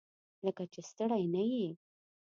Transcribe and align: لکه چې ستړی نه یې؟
لکه 0.45 0.63
چې 0.71 0.79
ستړی 0.89 1.23
نه 1.33 1.41
یې؟ 1.51 1.69